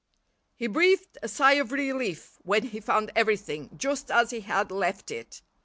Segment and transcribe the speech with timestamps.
[0.55, 5.11] He breathed a sigh of relief when he found everything just as he had left
[5.11, 5.43] it.